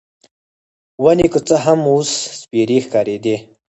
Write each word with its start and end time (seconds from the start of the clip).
ونې 1.03 1.27
که 1.33 1.39
څه 1.47 1.55
هم، 1.65 1.79
اوس 1.91 2.09
سپیرې 2.41 2.77
ښکارېدې. 2.85 3.35